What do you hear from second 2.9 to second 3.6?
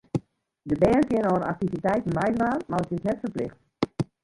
is net ferplicht.